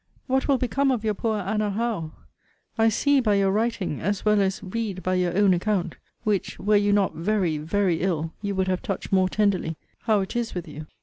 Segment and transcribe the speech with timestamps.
[0.25, 2.13] What will become of your poor Anna Howe!
[2.75, 6.75] I see by your writing, as well as read by your own account, (which, were
[6.75, 9.75] you not very, very ill, you would have touched more tenderly,)
[10.05, 10.87] how it is with you!